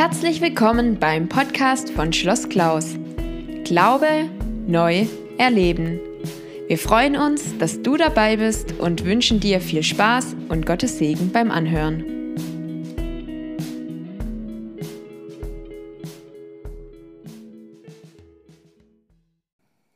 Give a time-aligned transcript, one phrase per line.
[0.00, 2.96] Herzlich willkommen beim Podcast von Schloss Klaus.
[3.64, 4.30] Glaube
[4.66, 5.04] neu
[5.36, 6.00] erleben.
[6.68, 11.30] Wir freuen uns, dass du dabei bist und wünschen dir viel Spaß und Gottes Segen
[11.32, 12.34] beim Anhören.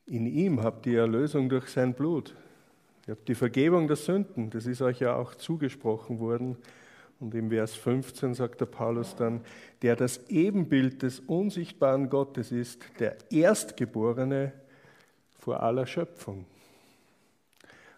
[0.04, 2.34] In ihm habt ihr Erlösung durch sein Blut.
[3.06, 6.58] Ihr habt die Vergebung der Sünden, das ist euch ja auch zugesprochen worden.
[7.20, 9.40] Und im Vers 15 sagt der Paulus dann,
[9.82, 14.52] der das Ebenbild des unsichtbaren Gottes ist, der Erstgeborene
[15.38, 16.46] vor aller Schöpfung.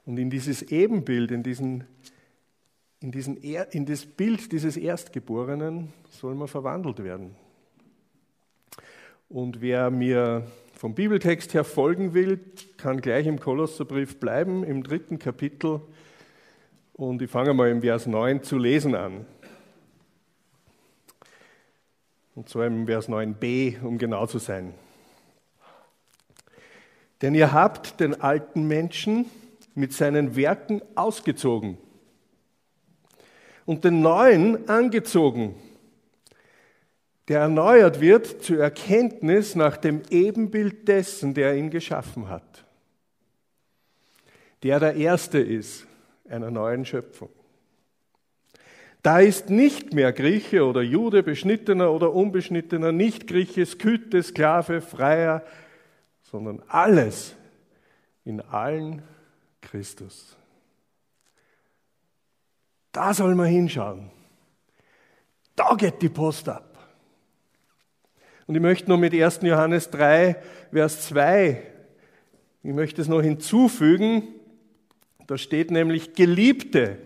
[0.05, 1.85] Und in dieses Ebenbild, in, diesen,
[3.01, 7.35] in, diesen, in das Bild dieses Erstgeborenen soll man verwandelt werden.
[9.29, 12.39] Und wer mir vom Bibeltext her folgen will,
[12.77, 15.81] kann gleich im Kolosserbrief bleiben, im dritten Kapitel.
[16.97, 19.27] Und ich fange mal im Vers 9 zu lesen an.
[22.35, 24.73] Und zwar im Vers 9b, um genau zu sein.
[27.21, 29.27] Denn ihr habt den alten Menschen
[29.75, 31.77] mit seinen Werken ausgezogen
[33.67, 35.55] und den neuen angezogen,
[37.29, 42.65] der erneuert wird zur Erkenntnis nach dem Ebenbild dessen, der ihn geschaffen hat.
[44.63, 45.87] Der der Erste ist
[46.29, 47.31] einer neuen Schöpfung.
[49.03, 55.45] Da ist nicht mehr Grieche oder Jude, Beschnittener oder Unbeschnittener, nicht Grieche, Skythe, Sklave, Freier,
[56.23, 57.37] sondern alles
[58.25, 59.03] in allen
[59.61, 60.37] Christus.
[62.91, 64.11] Da soll man hinschauen.
[65.55, 66.77] Da geht die Post ab.
[68.47, 69.41] Und ich möchte noch mit 1.
[69.43, 70.37] Johannes 3,
[70.73, 71.63] Vers 2,
[72.63, 74.36] ich möchte es noch hinzufügen,
[75.27, 76.99] da steht nämlich, Geliebte,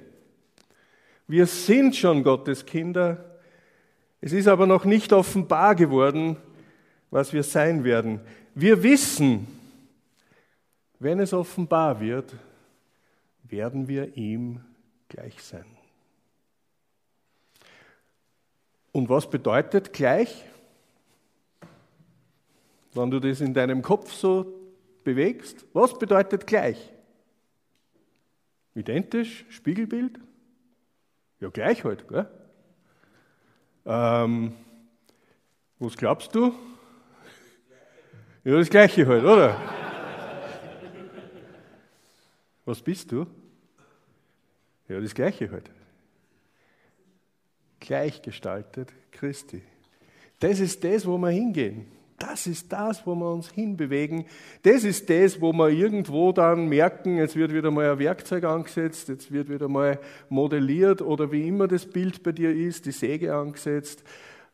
[1.26, 3.38] wir sind schon Gottes Kinder,
[4.20, 6.36] es ist aber noch nicht offenbar geworden,
[7.10, 8.20] was wir sein werden.
[8.54, 9.46] Wir wissen,
[10.98, 12.34] wenn es offenbar wird,
[13.45, 14.61] werden wir ihm
[15.08, 15.64] gleich sein.
[18.92, 20.45] Und was bedeutet gleich?
[22.92, 24.52] Wenn du das in deinem Kopf so
[25.05, 26.92] bewegst, was bedeutet gleich?
[28.80, 30.18] Identisch, Spiegelbild?
[31.39, 32.29] Ja, gleich halt, gell?
[33.86, 34.55] Ähm,
[35.79, 36.55] was glaubst du?
[38.42, 39.57] Ja, das Gleiche halt, oder?
[42.64, 43.27] Was bist du?
[44.89, 45.70] Ja, das Gleiche halt.
[47.80, 49.63] Gleichgestaltet Christi.
[50.39, 51.86] Das ist das, wo wir hingehen.
[52.20, 54.27] Das ist das, wo wir uns hinbewegen.
[54.63, 59.08] Das ist das, wo wir irgendwo dann merken, jetzt wird wieder mal ein Werkzeug angesetzt,
[59.08, 59.98] jetzt wird wieder mal
[60.29, 64.05] modelliert oder wie immer das Bild bei dir ist, die Säge angesetzt.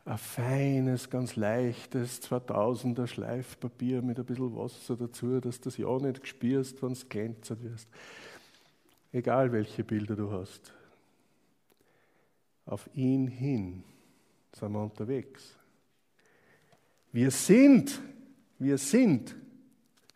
[0.05, 5.99] Ein feines, ganz leichtes 2000er Schleifpapier mit ein bisschen Wasser dazu, dass du das ja
[5.99, 7.89] nicht spürst, wenn es glänzend wirst.
[9.11, 10.73] Egal welche Bilder du hast.
[12.65, 13.83] Auf ihn hin
[14.53, 15.56] sind wir unterwegs.
[17.13, 18.01] Wir sind,
[18.59, 19.35] wir sind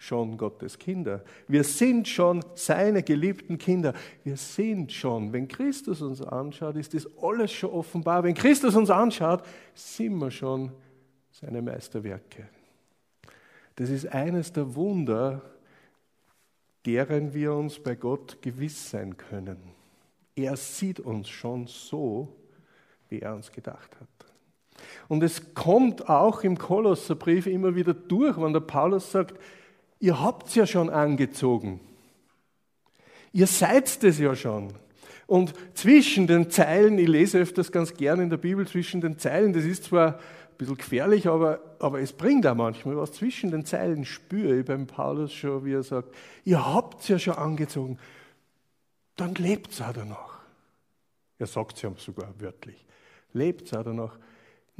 [0.00, 1.22] schon Gottes Kinder.
[1.46, 3.92] Wir sind schon seine geliebten Kinder.
[4.24, 8.24] Wir sind schon, wenn Christus uns anschaut, ist das alles schon offenbar.
[8.24, 10.72] Wenn Christus uns anschaut, sind wir schon
[11.30, 12.48] seine Meisterwerke.
[13.76, 15.42] Das ist eines der Wunder,
[16.86, 19.58] deren wir uns bei Gott gewiss sein können.
[20.34, 22.34] Er sieht uns schon so,
[23.10, 24.29] wie er uns gedacht hat.
[25.08, 29.38] Und es kommt auch im Kolosserbrief immer wieder durch, wenn der Paulus sagt,
[29.98, 31.80] ihr habt es ja schon angezogen.
[33.32, 34.72] Ihr seid es ja schon.
[35.26, 39.52] Und zwischen den Zeilen, ich lese öfters ganz gern in der Bibel zwischen den Zeilen,
[39.52, 43.12] das ist zwar ein bisschen gefährlich, aber, aber es bringt auch manchmal was.
[43.12, 46.08] Zwischen den Zeilen spüre ich beim Paulus schon, wie er sagt,
[46.44, 47.98] ihr habt es ja schon angezogen,
[49.14, 50.40] dann lebt es auch danach.
[51.38, 52.84] Er sagt es ja sogar wörtlich.
[53.32, 54.19] Lebt es auch danach.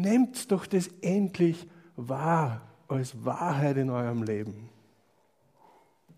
[0.01, 4.71] Nehmt doch das endlich wahr als Wahrheit in eurem Leben.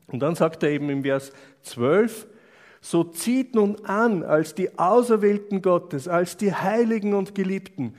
[0.06, 2.28] Und dann sagt er eben im Vers 12,
[2.80, 7.96] so zieht nun an als die Auserwählten Gottes, als die Heiligen und Geliebten.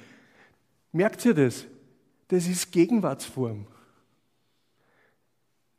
[0.94, 1.66] Merkt ihr das?
[2.30, 3.68] Das ist Gegenwartsform.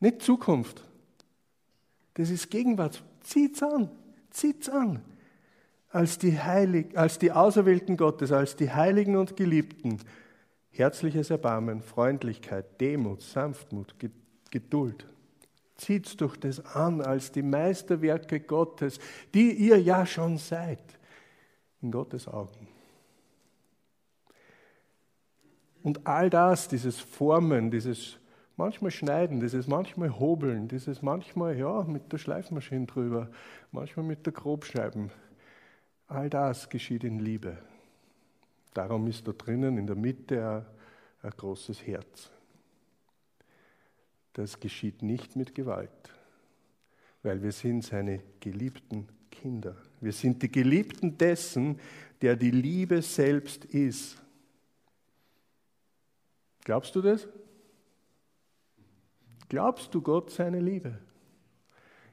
[0.00, 0.84] Nicht Zukunft.
[2.12, 3.08] Das ist Gegenwartsform.
[3.22, 3.90] Zieht's an.
[4.28, 5.02] Zieht's an
[5.94, 10.00] als die, Heilig, als die Auserwählten Gottes, als die Heiligen und Geliebten,
[10.70, 13.94] herzliches Erbarmen, Freundlichkeit, Demut, Sanftmut,
[14.50, 15.06] Geduld.
[15.76, 18.98] Zieht doch das an als die Meisterwerke Gottes,
[19.34, 20.82] die ihr ja schon seid,
[21.80, 22.66] in Gottes Augen.
[25.84, 28.18] Und all das, dieses Formen, dieses
[28.56, 33.28] manchmal Schneiden, dieses manchmal Hobeln, dieses manchmal, ja, mit der Schleifmaschine drüber,
[33.70, 35.12] manchmal mit der Grobscheiben,
[36.08, 37.58] all das geschieht in Liebe.
[38.72, 40.66] Darum ist da drinnen in der Mitte ein,
[41.22, 42.30] ein großes Herz.
[44.32, 45.90] Das geschieht nicht mit Gewalt,
[47.22, 49.76] weil wir sind seine geliebten Kinder.
[50.00, 51.78] Wir sind die Geliebten dessen,
[52.20, 54.20] der die Liebe selbst ist.
[56.64, 57.28] Glaubst du das?
[59.48, 60.98] Glaubst du Gott seine Liebe?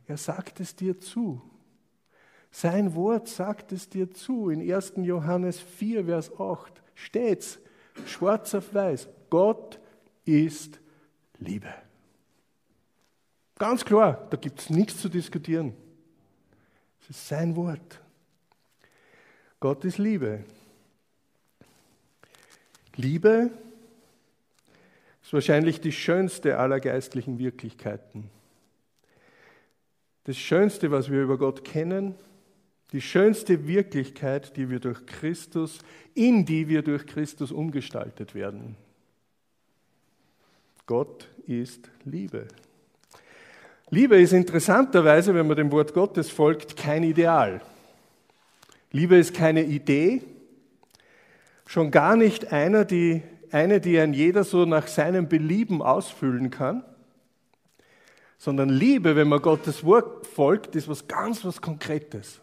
[0.06, 1.42] Er sagt es dir zu.
[2.52, 4.50] Sein Wort sagt es dir zu.
[4.50, 4.94] In 1.
[4.98, 7.60] Johannes 4, Vers 8 steht's
[8.06, 9.08] schwarz auf weiß.
[9.30, 9.80] Gott
[10.26, 10.80] ist
[11.40, 11.74] Liebe.
[13.58, 15.74] Ganz klar, da gibt es nichts zu diskutieren.
[17.02, 18.02] Es ist sein Wort.
[19.60, 20.44] Gott ist Liebe.
[22.96, 23.52] Liebe
[25.22, 28.30] ist wahrscheinlich die schönste aller geistlichen Wirklichkeiten.
[30.26, 32.16] Das Schönste, was wir über Gott kennen,
[32.92, 35.80] die schönste Wirklichkeit, die wir durch Christus,
[36.14, 38.76] in die wir durch Christus umgestaltet werden.
[40.86, 42.48] Gott ist Liebe.
[43.90, 47.62] Liebe ist interessanterweise, wenn man dem Wort Gottes folgt, kein Ideal.
[48.92, 50.22] Liebe ist keine Idee,
[51.66, 53.22] schon gar nicht einer, die,
[53.52, 56.84] eine, die ein jeder so nach seinem Belieben ausfüllen kann,
[58.38, 62.41] sondern Liebe, wenn man Gottes Wort folgt, ist was ganz was Konkretes.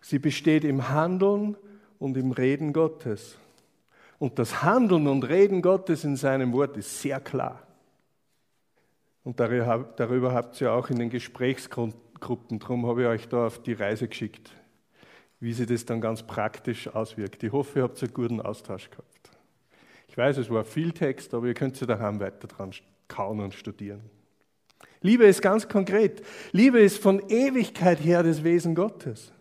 [0.00, 1.56] Sie besteht im Handeln
[1.98, 3.36] und im Reden Gottes.
[4.18, 7.66] Und das Handeln und Reden Gottes in seinem Wort ist sehr klar.
[9.22, 13.74] Und darüber habt ihr auch in den Gesprächsgruppen, darum habe ich euch da auf die
[13.74, 14.50] Reise geschickt,
[15.40, 17.42] wie sich das dann ganz praktisch auswirkt.
[17.42, 19.30] Ich hoffe, ihr habt einen guten Austausch gehabt.
[20.08, 22.72] Ich weiß, es war viel Text, aber ihr könnt sie daheim weiter dran
[23.08, 24.02] kauen und studieren.
[25.02, 26.22] Liebe ist ganz konkret.
[26.52, 29.32] Liebe ist von Ewigkeit her das Wesen Gottes.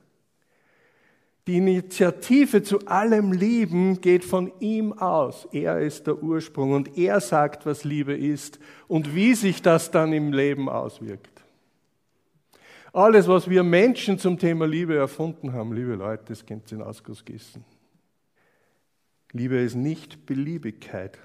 [1.49, 5.47] Die Initiative zu allem Lieben geht von ihm aus.
[5.51, 10.13] Er ist der Ursprung und er sagt, was Liebe ist und wie sich das dann
[10.13, 11.43] im Leben auswirkt.
[12.93, 16.83] Alles, was wir Menschen zum Thema Liebe erfunden haben, liebe Leute, das könnt ihr in
[16.83, 17.65] Ausguss gießen.
[19.31, 21.17] Liebe ist nicht Beliebigkeit.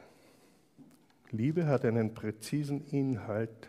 [1.32, 3.68] Liebe hat einen präzisen Inhalt.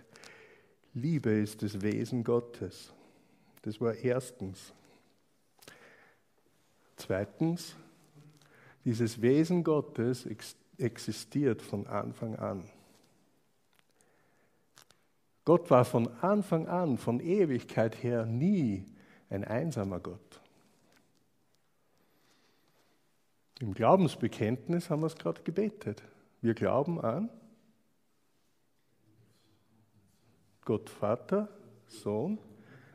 [0.93, 2.93] Liebe ist das Wesen Gottes.
[3.63, 4.71] Das war erstens.
[6.95, 7.75] Zweitens,
[8.85, 10.27] dieses Wesen Gottes
[10.77, 12.69] existiert von Anfang an.
[15.43, 18.85] Gott war von Anfang an, von Ewigkeit her nie
[19.29, 20.41] ein einsamer Gott.
[23.59, 26.03] Im Glaubensbekenntnis haben wir es gerade gebetet.
[26.41, 27.29] Wir glauben an
[30.65, 31.47] Gott Vater,
[31.87, 32.39] Sohn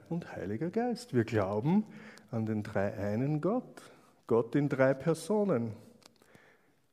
[0.08, 1.14] und Heiliger Geist.
[1.14, 1.86] Wir glauben
[2.30, 3.82] an den dreieinen Gott,
[4.26, 5.72] Gott in drei Personen.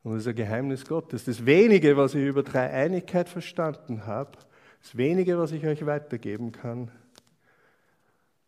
[0.03, 1.25] Und das ist ein Geheimnis Gottes.
[1.25, 4.31] Das wenige, was ich über Dreieinigkeit verstanden habe,
[4.81, 6.91] das wenige, was ich euch weitergeben kann,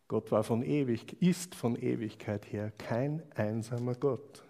[0.07, 4.43] Gott war von ewig, ist von Ewigkeit her kein einsamer Gott.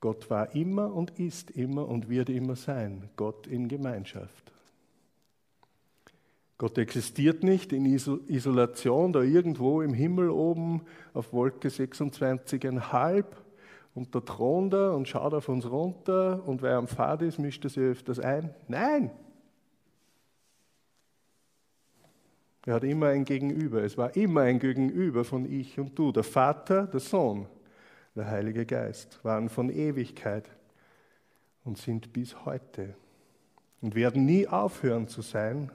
[0.00, 3.10] Gott war immer und ist immer und wird immer sein.
[3.16, 4.49] Gott in Gemeinschaft.
[6.60, 10.82] Gott existiert nicht in Isolation, da irgendwo im Himmel oben
[11.14, 13.24] auf Wolke 26,5
[13.94, 17.64] und der thront da und schaut auf uns runter und wer am Pfad ist, mischt
[17.64, 18.54] er sich öfters ein.
[18.68, 19.10] Nein!
[22.66, 23.82] Er hat immer ein Gegenüber.
[23.82, 26.12] Es war immer ein Gegenüber von ich und du.
[26.12, 27.46] Der Vater, der Sohn,
[28.14, 30.44] der Heilige Geist waren von Ewigkeit
[31.64, 32.96] und sind bis heute
[33.80, 35.72] und werden nie aufhören zu sein,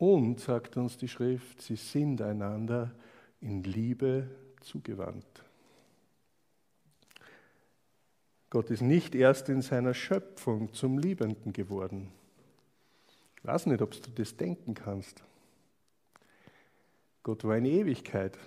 [0.00, 2.90] und, sagt uns die Schrift, sie sind einander
[3.42, 4.28] in Liebe
[4.62, 5.44] zugewandt.
[8.48, 12.10] Gott ist nicht erst in seiner Schöpfung zum Liebenden geworden.
[13.36, 15.22] Ich weiß nicht, ob du das denken kannst.
[17.22, 18.38] Gott war in Ewigkeit,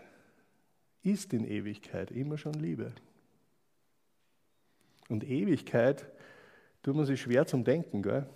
[1.03, 2.93] ist in Ewigkeit immer schon Liebe.
[5.07, 6.11] Und Ewigkeit
[6.81, 8.27] tut man sich schwer zum Denken, gell?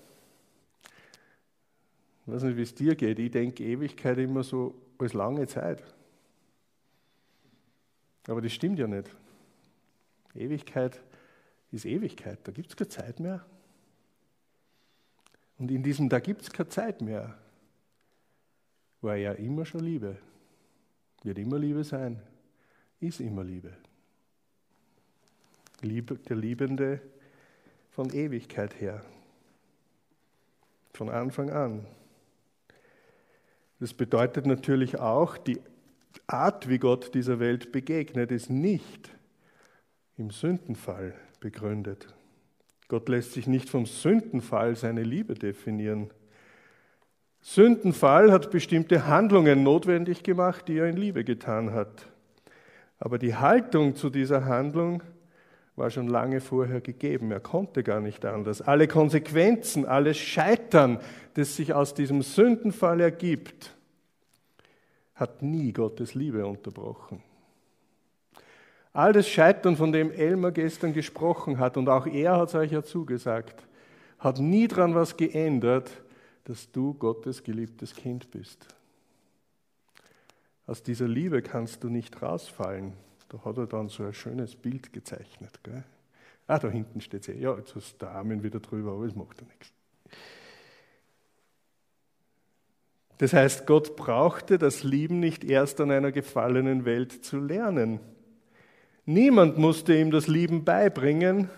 [2.27, 3.19] Ich weiß nicht, wie es dir geht.
[3.19, 5.81] Ich denke Ewigkeit immer so als lange Zeit.
[8.27, 9.09] Aber das stimmt ja nicht.
[10.35, 11.01] Ewigkeit
[11.71, 12.39] ist Ewigkeit.
[12.43, 13.45] Da gibt es keine Zeit mehr.
[15.57, 17.37] Und in diesem Da gibt es keine Zeit mehr,
[18.99, 20.17] war ja immer schon Liebe.
[21.23, 22.21] Wird immer Liebe sein.
[22.99, 23.71] Ist immer Liebe.
[25.81, 26.99] der Liebende
[27.91, 29.01] von Ewigkeit her,
[30.93, 31.85] von Anfang an.
[33.79, 35.59] Das bedeutet natürlich auch, die
[36.25, 39.11] Art, wie Gott dieser Welt begegnet, ist nicht
[40.17, 42.07] im Sündenfall begründet.
[42.87, 46.09] Gott lässt sich nicht vom Sündenfall seine Liebe definieren.
[47.41, 52.07] Sündenfall hat bestimmte Handlungen notwendig gemacht, die er in Liebe getan hat.
[52.97, 55.03] Aber die Haltung zu dieser Handlung
[55.77, 57.31] war schon lange vorher gegeben.
[57.31, 58.61] Er konnte gar nicht anders.
[58.61, 60.99] Alle Konsequenzen, alles Scheitern,
[61.35, 63.75] das sich aus diesem Sündenfall ergibt,
[65.13, 67.21] hat nie Gottes Liebe unterbrochen.
[68.91, 72.71] All das Scheitern, von dem Elmar gestern gesprochen hat, und auch er hat es euch
[72.71, 73.63] ja zugesagt,
[74.17, 75.91] hat nie daran was geändert,
[76.45, 78.65] dass du Gottes geliebtes Kind bist.
[80.65, 82.93] Aus dieser Liebe kannst du nicht rausfallen.
[83.29, 85.59] Da hat er dann so ein schönes Bild gezeichnet.
[85.63, 85.83] Gell?
[86.47, 87.33] Ah, da hinten steht sie.
[87.33, 89.73] Ja, jetzt du der Armin wieder drüber, aber es macht ja nichts.
[93.17, 97.99] Das heißt, Gott brauchte das Lieben nicht erst an einer gefallenen Welt zu lernen.
[99.05, 101.49] Niemand musste ihm das Lieben beibringen.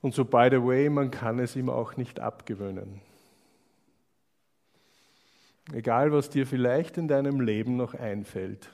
[0.00, 3.00] Und so, by the way, man kann es ihm auch nicht abgewöhnen.
[5.72, 8.70] Egal, was dir vielleicht in deinem Leben noch einfällt,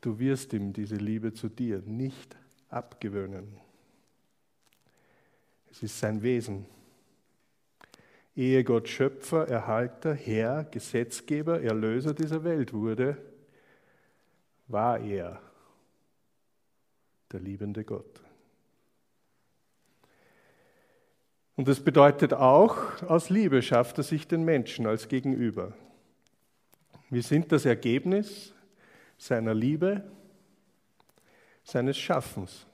[0.00, 2.36] du wirst ihm diese Liebe zu dir nicht
[2.68, 3.60] abgewöhnen.
[5.70, 6.66] Es ist sein Wesen.
[8.34, 13.16] Ehe Gott Schöpfer, Erhalter, Herr, Gesetzgeber, Erlöser dieser Welt wurde,
[14.68, 15.40] war er
[17.32, 18.20] der liebende Gott.
[21.56, 25.72] Und das bedeutet auch, aus Liebe schafft er sich den Menschen als Gegenüber.
[27.08, 28.52] Wir sind das Ergebnis
[29.18, 30.02] seiner Liebe,
[31.64, 32.66] seines Schaffens.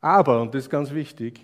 [0.00, 1.40] Aber, und das ist ganz wichtig,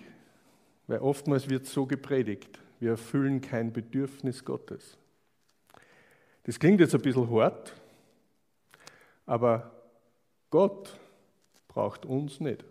[0.87, 4.97] weil oftmals wird so gepredigt, wir erfüllen kein Bedürfnis Gottes.
[6.43, 7.73] Das klingt jetzt ein bisschen hart,
[9.25, 9.71] aber
[10.49, 10.97] Gott
[11.67, 12.65] braucht uns nicht.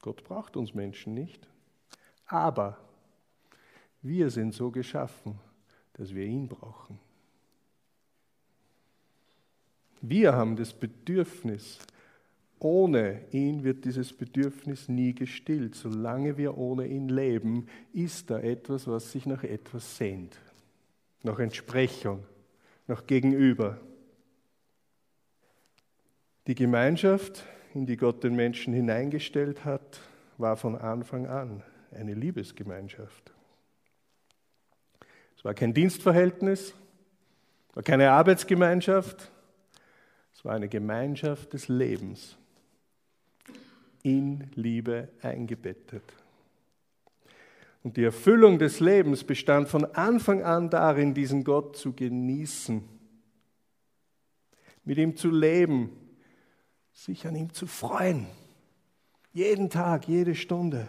[0.00, 1.48] Gott braucht uns Menschen nicht.
[2.26, 2.78] Aber
[4.02, 5.38] wir sind so geschaffen,
[5.96, 6.98] dass wir ihn brauchen.
[10.02, 11.78] Wir haben das Bedürfnis,
[12.58, 15.74] ohne ihn wird dieses Bedürfnis nie gestillt.
[15.74, 20.38] Solange wir ohne ihn leben, ist da etwas, was sich nach etwas sehnt.
[21.22, 22.24] Nach Entsprechung,
[22.86, 23.80] nach Gegenüber.
[26.46, 30.00] Die Gemeinschaft, in die Gott den Menschen hineingestellt hat,
[30.38, 33.35] war von Anfang an eine Liebesgemeinschaft.
[35.46, 36.74] War kein Dienstverhältnis,
[37.72, 39.30] war keine Arbeitsgemeinschaft,
[40.34, 42.36] es war eine Gemeinschaft des Lebens
[44.02, 46.02] in Liebe eingebettet.
[47.84, 52.82] Und die Erfüllung des Lebens bestand von Anfang an darin, diesen Gott zu genießen,
[54.82, 55.92] mit ihm zu leben,
[56.92, 58.26] sich an ihm zu freuen.
[59.32, 60.88] Jeden Tag, jede Stunde.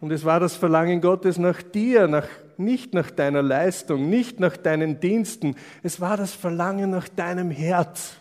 [0.00, 2.26] Und es war das Verlangen Gottes nach dir, nach,
[2.58, 5.56] nicht nach deiner Leistung, nicht nach deinen Diensten.
[5.82, 8.16] Es war das Verlangen nach deinem Herz,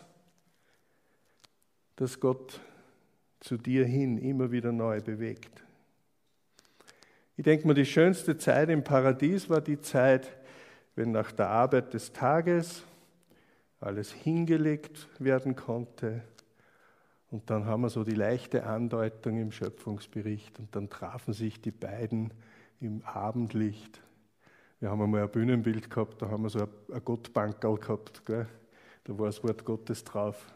[1.96, 2.60] das Gott
[3.40, 5.64] zu dir hin immer wieder neu bewegt.
[7.36, 10.30] Ich denke mal, die schönste Zeit im Paradies war die Zeit,
[10.96, 12.84] wenn nach der Arbeit des Tages
[13.80, 16.22] alles hingelegt werden konnte.
[17.32, 21.72] Und dann haben wir so die leichte Andeutung im Schöpfungsbericht und dann trafen sich die
[21.72, 22.32] beiden
[22.80, 24.02] im Abendlicht.
[24.84, 28.46] Wir haben einmal ein Bühnenbild gehabt, da haben wir so ein Gottbankerl gehabt, gell?
[29.06, 30.54] da war das Wort Gottes drauf.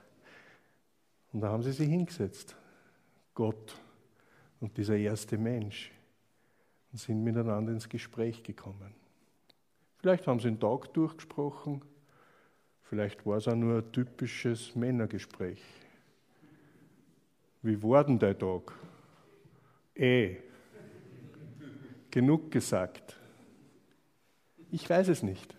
[1.32, 2.54] Und da haben sie sich hingesetzt
[3.34, 3.80] Gott
[4.60, 5.94] und dieser erste Mensch
[6.92, 8.94] und sind miteinander ins Gespräch gekommen.
[10.00, 11.82] Vielleicht haben sie einen Tag durchgesprochen,
[12.82, 15.64] vielleicht war es auch nur ein typisches Männergespräch.
[17.62, 18.74] Wie war denn der Tag?
[19.96, 20.36] Eh.
[22.12, 23.18] Genug gesagt.
[24.72, 25.56] Ich weiß es nicht.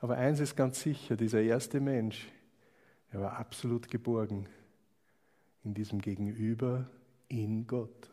[0.00, 2.28] Aber eins ist ganz sicher, dieser erste Mensch,
[3.10, 4.48] er war absolut geborgen
[5.64, 6.88] in diesem Gegenüber
[7.28, 8.10] in Gott.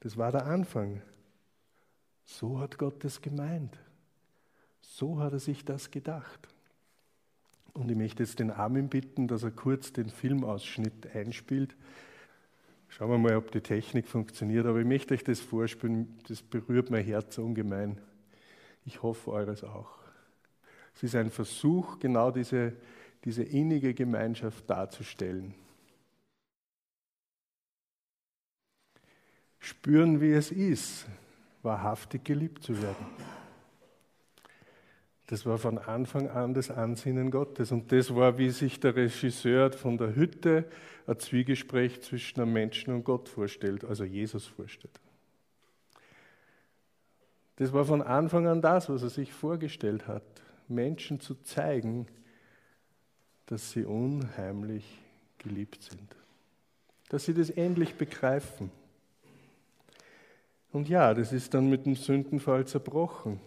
[0.00, 1.00] Das war der Anfang.
[2.24, 3.78] So hat Gott es gemeint.
[4.80, 6.48] So hat er sich das gedacht.
[7.72, 11.74] Und ich möchte jetzt den Armin bitten, dass er kurz den Filmausschnitt einspielt.
[12.96, 14.66] Schauen wir mal, ob die Technik funktioniert.
[14.66, 16.16] Aber ich möchte euch das vorspielen.
[16.28, 18.00] Das berührt mein Herz ungemein.
[18.84, 19.98] Ich hoffe eures auch.
[20.94, 22.72] Es ist ein Versuch, genau diese,
[23.24, 25.54] diese innige Gemeinschaft darzustellen.
[29.58, 31.06] Spüren, wie es ist,
[31.62, 33.33] wahrhaftig geliebt zu werden.
[35.26, 37.72] Das war von Anfang an das Ansinnen Gottes.
[37.72, 40.66] Und das war, wie sich der Regisseur von der Hütte
[41.06, 45.00] ein Zwiegespräch zwischen einem Menschen und Gott vorstellt, also Jesus vorstellt.
[47.56, 50.22] Das war von Anfang an das, was er sich vorgestellt hat,
[50.68, 52.06] Menschen zu zeigen,
[53.46, 54.84] dass sie unheimlich
[55.38, 56.16] geliebt sind,
[57.08, 58.70] dass sie das endlich begreifen.
[60.72, 63.38] Und ja, das ist dann mit dem Sündenfall zerbrochen.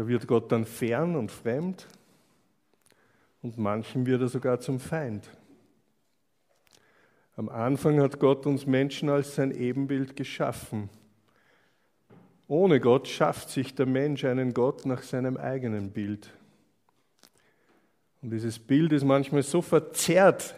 [0.00, 1.86] Da wird Gott dann fern und fremd
[3.42, 5.28] und manchen wird er sogar zum Feind.
[7.36, 10.88] Am Anfang hat Gott uns Menschen als sein Ebenbild geschaffen.
[12.48, 16.30] Ohne Gott schafft sich der Mensch einen Gott nach seinem eigenen Bild.
[18.22, 20.54] Und dieses Bild ist manchmal so verzerrt,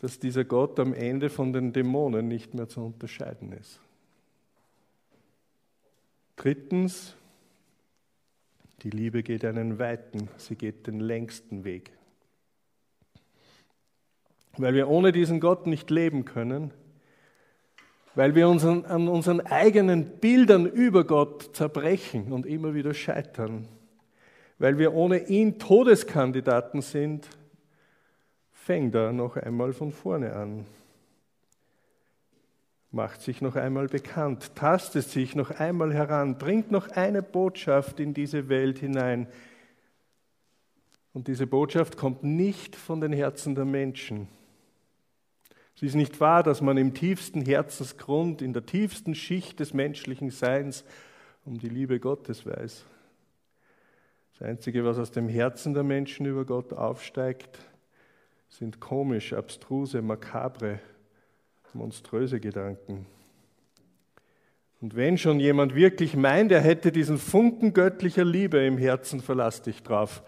[0.00, 3.80] dass dieser Gott am Ende von den Dämonen nicht mehr zu unterscheiden ist.
[6.36, 7.16] Drittens,
[8.82, 11.92] die Liebe geht einen weiten, sie geht den längsten Weg.
[14.58, 16.72] Weil wir ohne diesen Gott nicht leben können,
[18.14, 23.68] weil wir unseren, an unseren eigenen Bildern über Gott zerbrechen und immer wieder scheitern,
[24.58, 27.28] weil wir ohne ihn Todeskandidaten sind,
[28.52, 30.66] fängt er noch einmal von vorne an
[32.90, 38.14] macht sich noch einmal bekannt, tastet sich noch einmal heran, bringt noch eine Botschaft in
[38.14, 39.26] diese Welt hinein.
[41.12, 44.28] Und diese Botschaft kommt nicht von den Herzen der Menschen.
[45.74, 50.30] Es ist nicht wahr, dass man im tiefsten Herzensgrund, in der tiefsten Schicht des menschlichen
[50.30, 50.84] Seins
[51.44, 52.86] um die Liebe Gottes weiß.
[54.32, 57.58] Das Einzige, was aus dem Herzen der Menschen über Gott aufsteigt,
[58.48, 60.80] sind komisch, abstruse, makabre
[61.74, 63.06] monströse Gedanken.
[64.80, 69.62] Und wenn schon jemand wirklich meint, er hätte diesen Funken göttlicher Liebe im Herzen, verlass
[69.62, 70.22] dich drauf.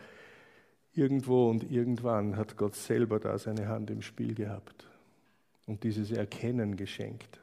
[0.95, 4.87] Irgendwo und irgendwann hat Gott selber da seine Hand im Spiel gehabt
[5.67, 7.39] und dieses Erkennen geschenkt.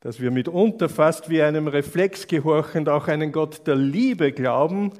[0.00, 4.92] Dass wir mitunter fast wie einem Reflex gehorchend auch einen Gott der Liebe glauben,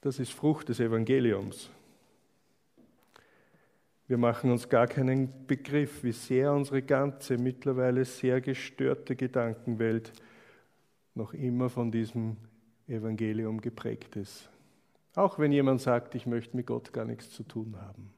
[0.00, 1.70] das ist Frucht des Evangeliums.
[4.10, 10.12] Wir machen uns gar keinen Begriff, wie sehr unsere ganze mittlerweile sehr gestörte Gedankenwelt
[11.14, 12.36] noch immer von diesem
[12.88, 14.50] Evangelium geprägt ist.
[15.14, 18.12] Auch wenn jemand sagt, ich möchte mit Gott gar nichts zu tun haben.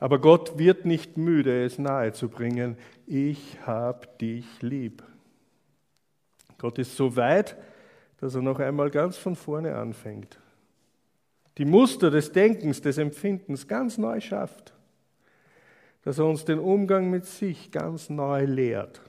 [0.00, 5.02] Aber Gott wird nicht müde, es nahezubringen, ich habe dich lieb.
[6.56, 7.58] Gott ist so weit,
[8.22, 10.38] dass er noch einmal ganz von vorne anfängt
[11.58, 14.74] die Muster des Denkens, des Empfindens ganz neu schafft.
[16.02, 19.00] Dass er uns den Umgang mit sich ganz neu lehrt.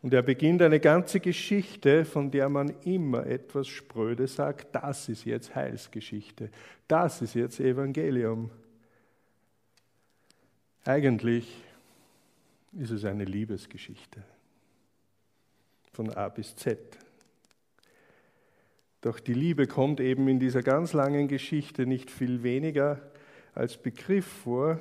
[0.00, 5.24] Und er beginnt eine ganze Geschichte, von der man immer etwas Spröde sagt, das ist
[5.24, 6.50] jetzt Heilsgeschichte,
[6.86, 8.50] das ist jetzt Evangelium.
[10.84, 11.62] Eigentlich
[12.72, 14.22] ist es eine Liebesgeschichte
[15.92, 16.96] von A bis Z.
[19.00, 23.00] Doch die Liebe kommt eben in dieser ganz langen Geschichte nicht viel weniger
[23.54, 24.80] als Begriff vor,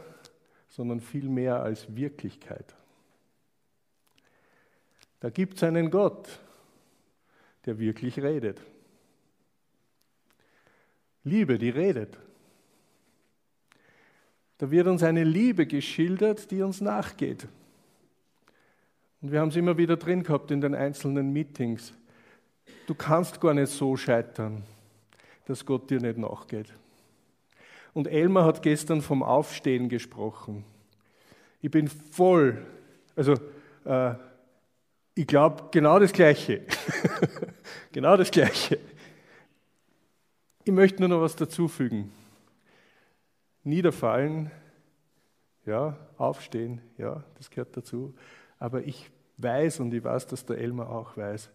[0.69, 2.75] sondern viel mehr als Wirklichkeit.
[5.19, 6.39] Da gibt es einen Gott,
[7.65, 8.61] der wirklich redet.
[11.23, 12.17] Liebe, die redet.
[14.59, 17.47] Da wird uns eine Liebe geschildert, die uns nachgeht.
[19.21, 21.93] Und wir haben es immer wieder drin gehabt in den einzelnen Meetings
[22.87, 24.63] du kannst gar nicht so scheitern,
[25.45, 26.73] dass Gott dir nicht nachgeht.
[27.93, 30.63] Und Elmar hat gestern vom Aufstehen gesprochen.
[31.61, 32.65] Ich bin voll,
[33.15, 33.33] also
[33.85, 34.13] äh,
[35.15, 36.61] ich glaube genau das Gleiche.
[37.91, 38.79] genau das Gleiche.
[40.63, 42.11] Ich möchte nur noch was dazufügen.
[43.63, 44.51] Niederfallen,
[45.65, 48.13] ja, aufstehen, ja, das gehört dazu.
[48.59, 51.49] Aber ich weiß und ich weiß, dass der Elmar auch weiß,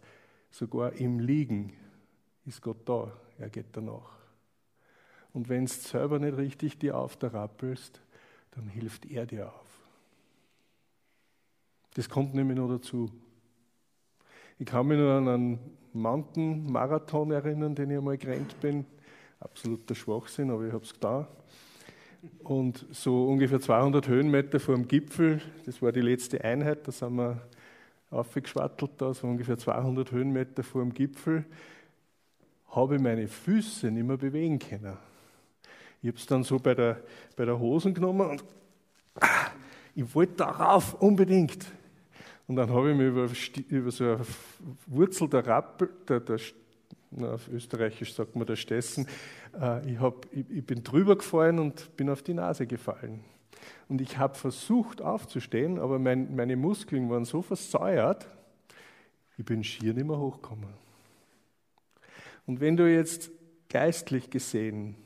[0.52, 1.72] Sogar im Liegen
[2.44, 4.18] ist Gott da, er geht danach.
[5.32, 8.00] Und wenn du selber nicht richtig dir aufrappelst,
[8.50, 9.66] dann hilft er dir auf.
[11.94, 13.10] Das kommt nämlich noch dazu.
[14.58, 15.58] Ich kann mich nur an einen
[15.94, 18.84] Mountain-Marathon erinnern, den ich einmal gerannt bin.
[19.40, 21.26] Absoluter Schwachsinn, aber ich habe es getan.
[22.44, 27.16] Und so ungefähr 200 Höhenmeter vor dem Gipfel, das war die letzte Einheit, da sind
[27.16, 27.40] wir
[28.12, 31.44] aufgeschwattelt da, so ungefähr 200 Höhenmeter vor dem Gipfel,
[32.70, 34.96] habe ich meine Füße nicht mehr bewegen können.
[36.02, 37.00] Ich habe es dann so bei der,
[37.36, 38.44] bei der Hosen genommen und
[39.94, 41.66] ich wollte darauf unbedingt.
[42.46, 43.28] Und dann habe ich mich über,
[43.68, 44.20] über so eine
[44.86, 46.38] Wurzel der Rappel, der, der,
[47.10, 49.06] na, auf Österreichisch sagt man der Stessen,
[49.58, 53.22] äh, ich, hab, ich, ich bin drüber gefallen und bin auf die Nase gefallen.
[53.88, 58.26] Und ich habe versucht aufzustehen, aber mein, meine Muskeln waren so versäuert,
[59.36, 60.68] ich bin schier nicht mehr hochgekommen.
[62.46, 63.30] Und wenn du jetzt
[63.68, 64.96] geistlich gesehen,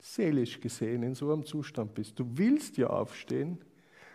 [0.00, 3.58] seelisch gesehen in so einem Zustand bist, du willst ja aufstehen,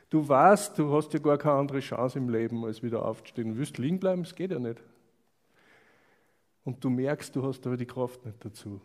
[0.09, 3.49] du weißt, du hast ja gar keine andere Chance im Leben, als wieder aufzustehen.
[3.49, 4.81] Du willst liegen bleiben, es geht ja nicht.
[6.63, 8.79] Und du merkst, du hast aber die Kraft nicht dazu.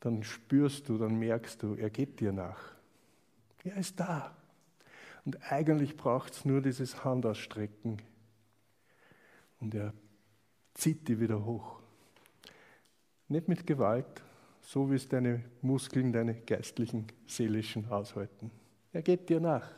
[0.00, 2.73] Dann spürst du, dann merkst du, er geht dir nach.
[3.64, 4.36] Er ist da.
[5.24, 8.00] Und eigentlich braucht es nur dieses Handausstrecken.
[9.60, 9.94] Und er
[10.74, 11.80] zieht die wieder hoch.
[13.28, 14.22] Nicht mit Gewalt,
[14.60, 18.50] so wie es deine Muskeln, deine geistlichen, seelischen aushalten.
[18.92, 19.70] Er geht dir nach.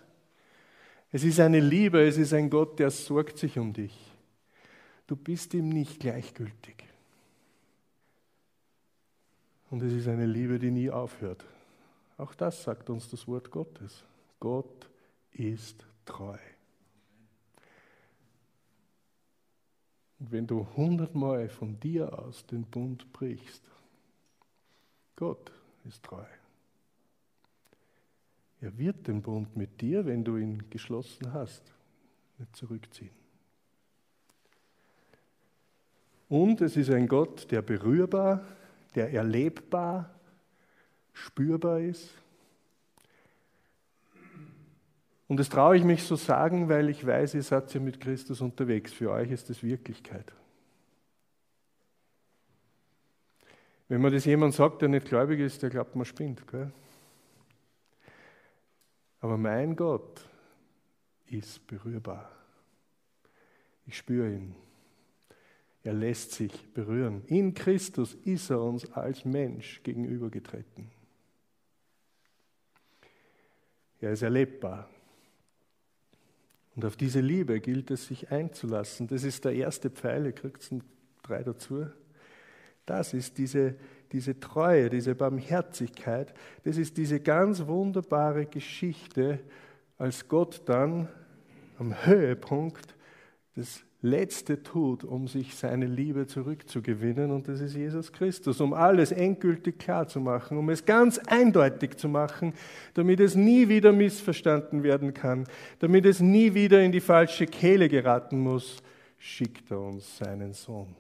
[1.13, 3.97] Es ist eine Liebe, es ist ein Gott, der sorgt sich um dich.
[5.07, 6.85] Du bist ihm nicht gleichgültig.
[9.71, 11.45] Und es ist eine Liebe, die nie aufhört.
[12.17, 14.05] Auch das sagt uns das Wort Gottes.
[14.41, 14.89] Gott
[15.33, 16.39] ist treu.
[20.19, 23.63] Und wenn du hundertmal von dir aus den Bund brichst,
[25.15, 25.53] Gott
[25.85, 26.25] ist treu.
[28.61, 31.63] Er wird den Bund mit dir, wenn du ihn geschlossen hast,
[32.39, 33.11] nicht zurückziehen.
[36.29, 38.45] Und es ist ein Gott, der berührbar,
[38.95, 40.16] der erlebbar,
[41.17, 42.11] spürbar ist.
[45.29, 48.41] Und das traue ich mich so sagen, weil ich weiß, ihr seid ja mit Christus
[48.41, 48.93] unterwegs.
[48.93, 50.33] Für euch ist es Wirklichkeit.
[53.89, 56.47] Wenn man das jemand sagt, der nicht gläubig ist, der glaubt, man spinnt.
[56.47, 56.71] Gell?
[59.21, 60.25] Aber mein Gott
[61.27, 62.31] ist berührbar.
[63.87, 64.55] Ich spüre ihn.
[65.83, 67.23] Er lässt sich berühren.
[67.27, 70.96] In Christus ist er uns als Mensch gegenübergetreten.
[74.07, 74.89] Er ist erlebbar.
[76.77, 79.09] Und auf diese Liebe gilt es, sich einzulassen.
[79.09, 80.71] Das ist der erste Pfeil, ihr kriegt
[81.23, 81.87] drei dazu.
[82.85, 83.75] Das ist diese,
[84.13, 86.33] diese Treue, diese Barmherzigkeit.
[86.63, 89.41] Das ist diese ganz wunderbare Geschichte,
[89.99, 91.09] als Gott dann
[91.79, 92.95] am Höhepunkt
[93.57, 99.11] des Letzte tut, um sich seine Liebe zurückzugewinnen, und das ist Jesus Christus, um alles
[99.11, 102.55] endgültig klar zu machen, um es ganz eindeutig zu machen,
[102.95, 105.49] damit es nie wieder missverstanden werden kann,
[105.81, 108.77] damit es nie wieder in die falsche Kehle geraten muss,
[109.19, 110.95] schickt er uns seinen Sohn.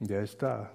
[0.00, 0.70] Und er ist da.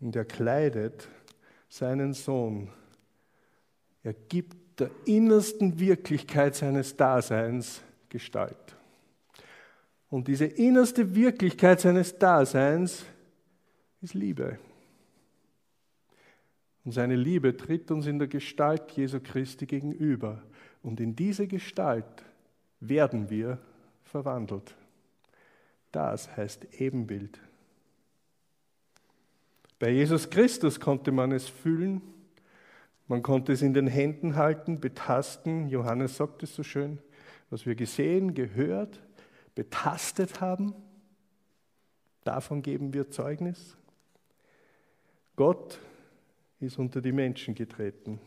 [0.00, 1.08] Und er kleidet
[1.68, 2.68] seinen Sohn.
[4.04, 8.76] Er gibt der innersten Wirklichkeit seines Daseins Gestalt.
[10.10, 13.04] Und diese innerste Wirklichkeit seines Daseins
[14.02, 14.58] ist Liebe.
[16.84, 20.42] Und seine Liebe tritt uns in der Gestalt Jesu Christi gegenüber.
[20.82, 22.24] Und in diese Gestalt
[22.80, 23.58] werden wir
[24.04, 24.74] verwandelt.
[25.92, 27.40] Das heißt Ebenbild.
[29.78, 32.02] Bei Jesus Christus konnte man es fühlen,
[33.12, 35.68] man konnte es in den Händen halten, betasten.
[35.68, 36.98] Johannes sagt es so schön,
[37.50, 39.02] was wir gesehen, gehört,
[39.54, 40.74] betastet haben.
[42.24, 43.76] Davon geben wir Zeugnis.
[45.36, 45.78] Gott
[46.58, 48.18] ist unter die Menschen getreten.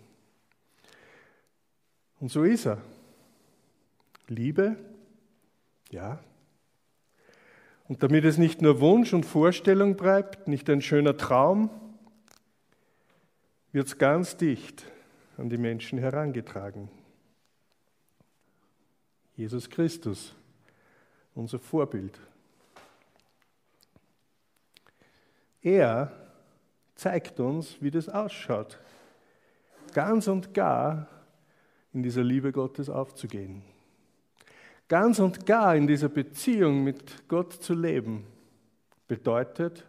[2.20, 2.78] Und so ist er.
[4.28, 4.76] Liebe,
[5.90, 6.20] ja.
[7.88, 11.72] Und damit es nicht nur Wunsch und Vorstellung bleibt, nicht ein schöner Traum,
[13.76, 14.90] wird es ganz dicht
[15.36, 16.88] an die Menschen herangetragen.
[19.36, 20.34] Jesus Christus,
[21.34, 22.18] unser Vorbild.
[25.62, 26.10] Er
[26.96, 28.80] zeigt uns, wie das ausschaut,
[29.94, 31.10] ganz und gar
[31.92, 33.62] in dieser Liebe Gottes aufzugehen,
[34.88, 38.26] ganz und gar in dieser Beziehung mit Gott zu leben,
[39.10, 39.86] bedeutet,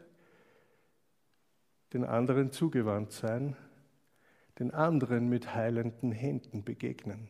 [1.92, 3.54] den anderen zugewandt sein,
[4.58, 7.28] den anderen mit heilenden Händen begegnen.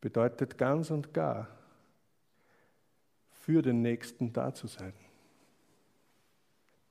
[0.00, 1.48] Bedeutet ganz und gar,
[3.30, 4.94] für den Nächsten da zu sein.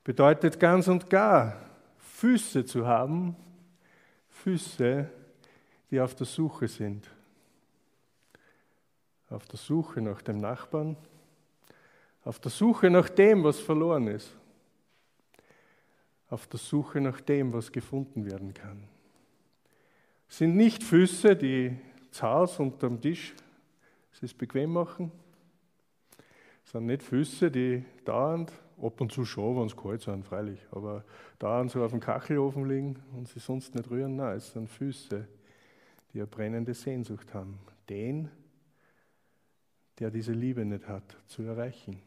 [0.04, 1.60] Bedeutet ganz und gar,
[1.98, 3.36] Füße zu haben
[4.36, 5.10] Füße,
[5.90, 7.10] die auf der Suche sind.
[9.30, 10.96] Auf der Suche nach dem Nachbarn,
[12.24, 14.30] auf der Suche nach dem, was verloren ist,
[16.30, 18.84] auf der Suche nach dem, was gefunden werden kann.
[20.28, 21.78] Es sind nicht Füße, die
[22.22, 23.36] Hause unterm Tisch
[24.22, 25.12] es bequem machen,
[26.64, 30.60] es sind nicht Füße, die dauernd, ab und zu schon, wenn es kalt sind, freilich,
[30.72, 31.04] aber
[31.38, 34.16] dauernd so auf dem Kachelofen liegen und sie sonst nicht rühren.
[34.16, 35.28] Nein, es sind Füße,
[36.14, 38.30] die eine brennende Sehnsucht haben, den,
[40.00, 42.02] der diese Liebe nicht hat, zu erreichen.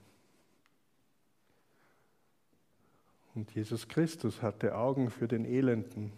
[3.39, 6.13] Und Jesus Christus hatte Augen für den Elenden.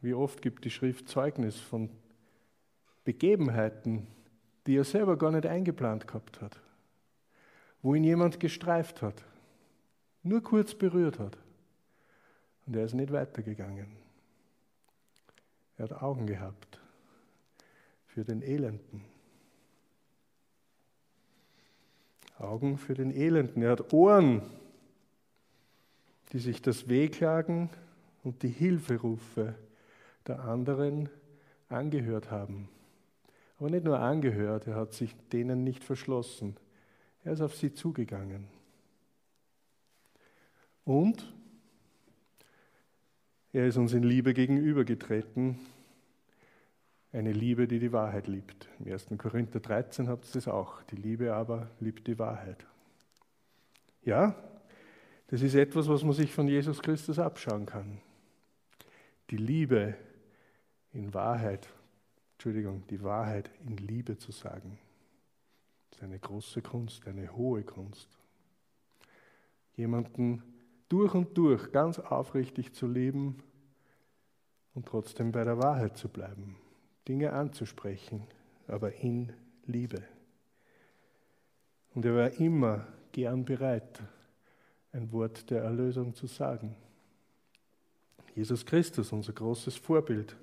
[0.00, 1.90] Wie oft gibt die Schrift Zeugnis von
[3.04, 4.06] Begebenheiten,
[4.66, 6.58] die er selber gar nicht eingeplant gehabt hat,
[7.82, 9.22] wo ihn jemand gestreift hat,
[10.22, 11.36] nur kurz berührt hat.
[12.64, 13.88] Und er ist nicht weitergegangen.
[15.76, 16.80] Er hat Augen gehabt
[18.06, 19.04] für den Elenden.
[22.38, 23.62] Augen für den Elenden.
[23.62, 24.40] Er hat Ohren,
[26.32, 27.70] die sich das Wehklagen
[28.22, 29.54] und die Hilferufe
[30.26, 31.08] der anderen
[31.68, 32.68] angehört haben.
[33.58, 36.56] Aber nicht nur angehört, er hat sich denen nicht verschlossen.
[37.24, 38.46] Er ist auf sie zugegangen.
[40.84, 41.34] Und
[43.52, 45.58] er ist uns in Liebe gegenübergetreten.
[47.12, 48.68] Eine Liebe, die die Wahrheit liebt.
[48.78, 49.08] Im 1.
[49.16, 50.82] Korinther 13 habt ihr das auch.
[50.84, 52.64] Die Liebe aber liebt die Wahrheit.
[54.04, 54.34] Ja,
[55.28, 58.00] das ist etwas, was man sich von Jesus Christus abschauen kann.
[59.30, 59.94] Die Liebe
[60.92, 61.68] in Wahrheit
[62.38, 64.78] Entschuldigung, die Wahrheit in Liebe zu sagen.
[65.90, 68.08] Ist eine große Kunst, eine hohe Kunst.
[69.74, 70.44] Jemanden
[70.88, 73.42] durch und durch ganz aufrichtig zu lieben
[74.72, 76.54] und trotzdem bei der Wahrheit zu bleiben,
[77.08, 78.22] Dinge anzusprechen,
[78.68, 79.32] aber in
[79.66, 80.04] Liebe.
[81.92, 84.00] Und er war immer gern bereit,
[84.92, 86.74] ein Wort der Erlösung zu sagen.
[88.34, 90.36] Jesus Christus, unser großes Vorbild,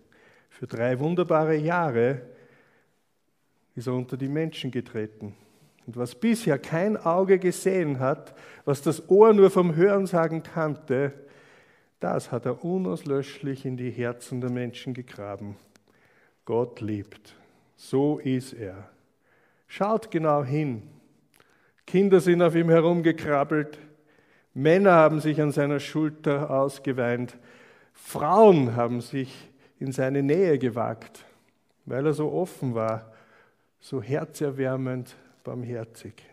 [0.49, 2.21] für drei wunderbare Jahre
[3.75, 5.35] ist er unter die Menschen getreten.
[5.85, 11.13] Und was bisher kein Auge gesehen hat, was das Ohr nur vom Hörensagen kannte,
[11.99, 15.55] das hat er unauslöschlich in die Herzen der Menschen gegraben.
[16.45, 17.35] Gott liebt.
[17.75, 18.89] So ist er.
[19.67, 20.83] Schaut genau hin.
[21.85, 23.79] Kinder sind auf ihm herumgekrabbelt.
[24.55, 27.37] Männer haben sich an seiner Schulter ausgeweint.
[27.91, 31.25] Frauen haben sich in seine Nähe gewagt,
[31.85, 33.11] weil er so offen war,
[33.81, 36.23] so herzerwärmend barmherzig.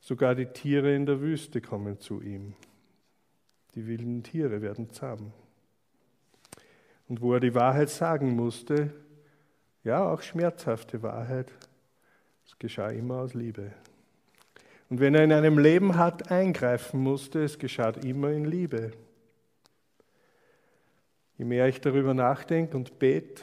[0.00, 2.54] Sogar die Tiere in der Wüste kommen zu ihm.
[3.74, 5.32] Die wilden Tiere werden zahm.
[7.08, 8.92] Und wo er die Wahrheit sagen musste,
[9.82, 11.50] ja, auch schmerzhafte Wahrheit,
[12.46, 13.72] es geschah immer aus Liebe.
[14.90, 18.92] Und wenn er in einem Leben hart eingreifen musste, es geschah immer in Liebe.
[21.38, 23.42] Je mehr ich darüber nachdenke und bete,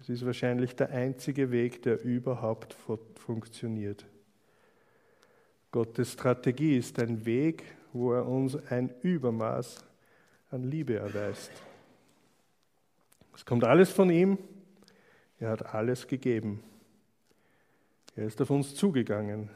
[0.00, 2.76] es ist wahrscheinlich der einzige Weg, der überhaupt
[3.16, 4.06] funktioniert.
[5.72, 9.84] Gottes Strategie ist ein Weg, wo er uns ein Übermaß
[10.50, 11.50] an Liebe erweist.
[13.34, 14.38] Es kommt alles von ihm,
[15.40, 16.62] er hat alles gegeben.
[18.14, 19.50] Er ist auf uns zugegangen.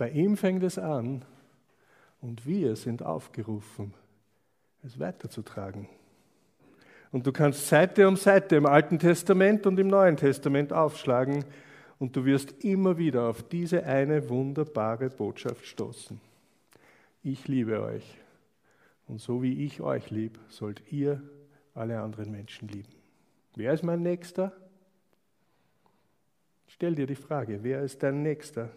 [0.00, 1.26] Bei ihm fängt es an
[2.22, 3.92] und wir sind aufgerufen,
[4.82, 5.90] es weiterzutragen.
[7.12, 11.44] Und du kannst Seite um Seite im Alten Testament und im Neuen Testament aufschlagen
[11.98, 16.18] und du wirst immer wieder auf diese eine wunderbare Botschaft stoßen.
[17.22, 18.16] Ich liebe euch.
[19.06, 21.22] Und so wie ich euch liebe, sollt ihr
[21.74, 22.94] alle anderen Menschen lieben.
[23.54, 24.50] Wer ist mein Nächster?
[26.68, 28.70] Stell dir die Frage, wer ist dein Nächster?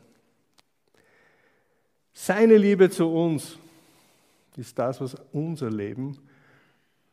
[2.13, 3.57] Seine Liebe zu uns
[4.55, 6.19] ist das, was unser Leben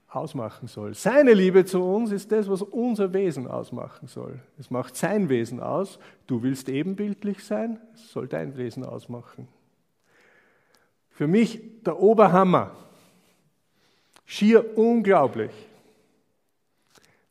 [0.09, 0.95] ausmachen soll.
[0.95, 4.41] Seine Liebe zu uns ist das, was unser Wesen ausmachen soll.
[4.59, 5.99] Es macht sein Wesen aus.
[6.27, 9.49] Du willst ebenbildlich sein, es soll dein Wesen ausmachen.
[11.11, 12.75] Für mich der Oberhammer.
[14.27, 15.53] Schier unglaublich.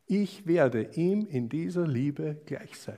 [0.06, 2.98] Ich werde ihm in dieser Liebe gleich sein.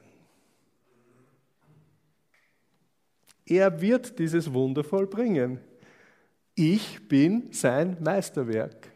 [3.51, 5.59] Er wird dieses Wunder vollbringen.
[6.55, 8.89] Ich bin sein Meisterwerk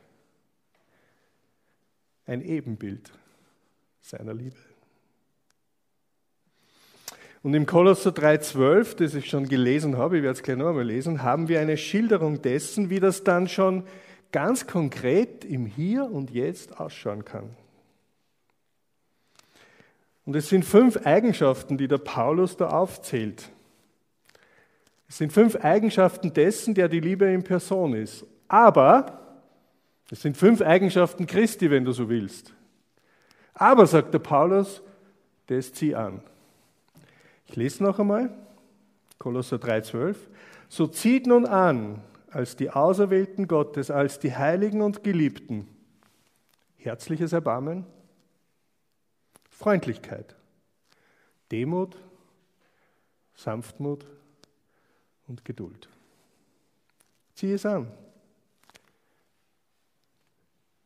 [2.25, 3.11] ein Ebenbild
[3.99, 4.55] seiner Liebe.
[7.43, 10.85] Und im Kolosser 3,12, das ich schon gelesen habe, ich werde es gleich noch einmal
[10.85, 13.83] lesen, haben wir eine Schilderung dessen, wie das dann schon
[14.31, 17.49] ganz konkret im Hier und Jetzt ausschauen kann.
[20.25, 23.51] Und es sind fünf Eigenschaften, die der Paulus da aufzählt.
[25.15, 28.25] Es sind fünf Eigenschaften dessen, der die Liebe in Person ist.
[28.49, 29.17] Aber
[30.11, 32.53] es sind fünf Eigenschaften Christi, wenn du so willst.
[33.53, 34.81] Aber, sagt der Paulus,
[35.47, 36.21] das zieh an.
[37.47, 38.29] Ich lese noch einmal,
[39.17, 40.17] Kolosser 3,12.
[40.67, 45.65] So zieht nun an, als die Auserwählten Gottes, als die Heiligen und Geliebten,
[46.75, 47.85] herzliches Erbarmen,
[49.49, 50.35] Freundlichkeit,
[51.53, 51.95] Demut,
[53.33, 54.05] Sanftmut
[55.27, 55.89] und Geduld.
[57.33, 57.91] Zieh es an.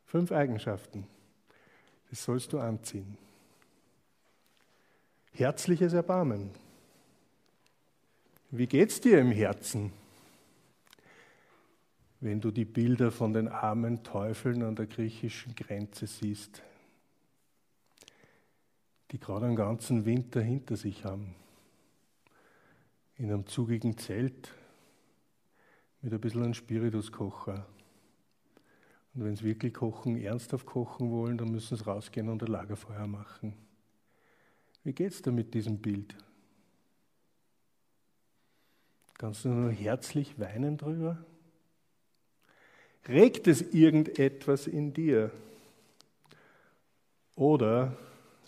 [0.06, 1.06] Fünf Eigenschaften.
[2.10, 3.18] Das sollst du anziehen.
[5.32, 6.50] Herzliches Erbarmen.
[8.52, 9.92] Wie geht's dir im Herzen,
[12.20, 16.64] wenn du die Bilder von den armen Teufeln an der griechischen Grenze siehst,
[19.12, 21.36] die gerade einen ganzen Winter hinter sich haben,
[23.20, 24.56] in einem zugigen Zelt
[26.02, 27.66] mit ein bisschen einem Spirituskocher.
[29.14, 33.08] Und wenn sie wirklich kochen, ernsthaft kochen wollen, dann müssen sie rausgehen und ein Lagerfeuer
[33.08, 33.54] machen.
[34.86, 36.16] Wie geht es da mit diesem Bild?
[39.18, 41.18] Kannst du nur herzlich weinen drüber?
[43.10, 45.30] Regt es irgendetwas in dir?
[47.36, 47.98] Oder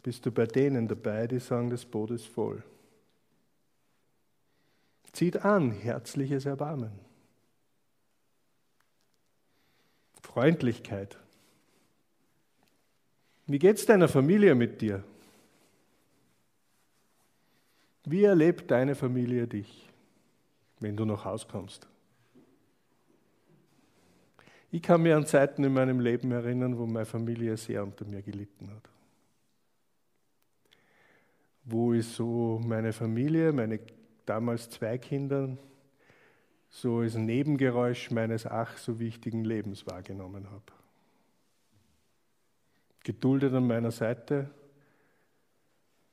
[0.02, 2.64] bist du bei denen dabei, die sagen, das Boot ist voll?
[5.14, 6.92] Zieht an, herzliches Erbarmen.
[10.22, 11.18] Freundlichkeit.
[13.48, 15.04] Wie geht es deiner Familie mit dir?
[18.06, 19.90] Wie erlebt deine Familie dich,
[20.80, 21.88] wenn du nach Hause kommst?
[24.72, 28.22] Ich kann mir an Zeiten in meinem Leben erinnern, wo meine Familie sehr unter mir
[28.22, 28.90] gelitten hat.
[31.66, 33.80] Wo ich so meine Familie, meine
[34.26, 35.58] damals zwei Kinder,
[36.70, 40.64] so als Nebengeräusch meines ach so wichtigen Lebens wahrgenommen habe.
[43.04, 44.50] Geduldet an meiner Seite,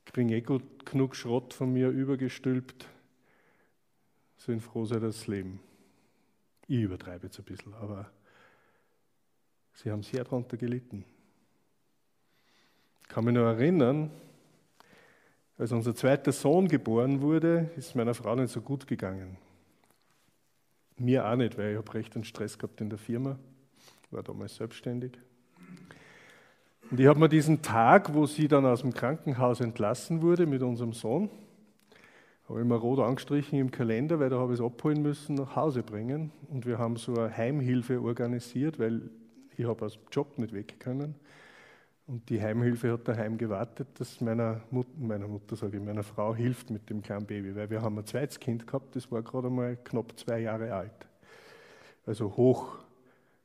[0.05, 2.87] kriege eh gut genug Schrott von mir übergestülpt,
[4.37, 5.59] sind froh sei das Leben.
[6.67, 8.09] Ich übertreibe jetzt ein bisschen, aber
[9.73, 11.05] sie haben sehr darunter gelitten.
[13.03, 14.11] Ich kann mich noch erinnern,
[15.59, 19.37] als unser zweiter Sohn geboren wurde, ist meiner Frau nicht so gut gegangen.
[20.97, 23.37] Mir auch nicht, weil ich habe recht einen Stress gehabt in der Firma,
[24.09, 25.19] war damals selbstständig.
[26.89, 30.63] Und ich habe mir diesen Tag, wo sie dann aus dem Krankenhaus entlassen wurde mit
[30.63, 31.29] unserem Sohn,
[32.47, 35.57] habe ich mir rot angestrichen im Kalender, weil da habe ich es abholen müssen, nach
[35.57, 36.31] Hause bringen.
[36.49, 39.09] Und wir haben so eine Heimhilfe organisiert, weil
[39.57, 41.15] ich habe aus dem Job nicht weg können.
[42.09, 46.33] Und die Heimhilfe hat daheim gewartet, dass meiner Mutter, meiner Mutter sage ich, meiner Frau
[46.33, 49.51] hilft mit dem kleinen Baby, weil wir haben ein zweites Kind gehabt, das war gerade
[49.51, 51.07] mal knapp zwei Jahre alt.
[52.07, 52.79] Also hoch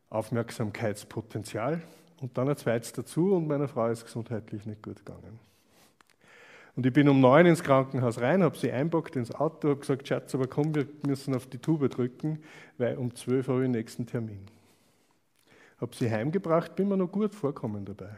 [0.08, 1.82] Aufmerksamkeitspotenzial
[2.22, 5.38] und dann ein zweites dazu und meiner Frau ist gesundheitlich nicht gut gegangen.
[6.74, 10.08] Und ich bin um neun ins Krankenhaus rein, habe sie einpackt ins Auto, habe gesagt,
[10.08, 12.38] Schatz, aber komm, wir müssen auf die Tube drücken,
[12.78, 14.46] weil um zwölf habe ich den nächsten Termin.
[15.82, 18.16] Habe sie heimgebracht, bin mir noch gut vorkommen dabei.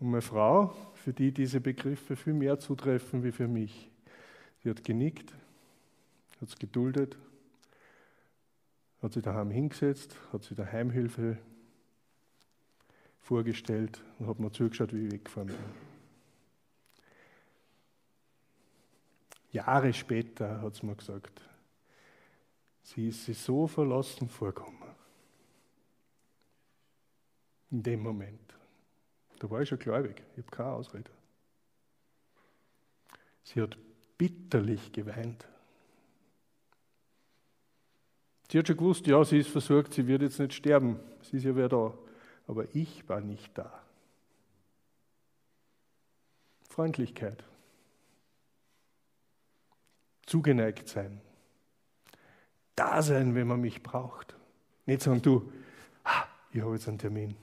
[0.00, 3.90] Und meine Frau, für die diese Begriffe viel mehr zutreffen wie für mich,
[4.62, 5.32] die hat genickt,
[6.40, 7.16] hat es geduldet,
[9.02, 11.38] hat sich daheim hingesetzt, hat sich der Heimhilfe
[13.20, 15.56] vorgestellt und hat mir zugeschaut, wie ich weggefahren bin.
[19.52, 21.40] Jahre später hat sie mir gesagt,
[22.82, 24.82] sie ist sich so verlassen vorgekommen.
[27.70, 28.53] In dem Moment.
[29.44, 31.10] Da war ich schon gläubig, ich habe keine Ausrede.
[33.42, 33.76] Sie hat
[34.16, 35.46] bitterlich geweint.
[38.50, 40.98] Sie hat schon gewusst, ja, sie ist versorgt, sie wird jetzt nicht sterben.
[41.20, 41.92] Sie ist ja wieder da
[42.46, 43.82] aber ich war nicht da.
[46.70, 47.44] Freundlichkeit.
[50.24, 51.20] Zugeneigt sein.
[52.76, 54.36] Da sein, wenn man mich braucht.
[54.86, 55.52] Nicht sagen, du,
[56.50, 57.36] ich habe jetzt einen Termin.